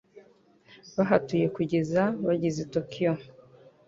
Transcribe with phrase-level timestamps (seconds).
[0.95, 3.13] Bahatuye kugeza bageze i Tokiyo.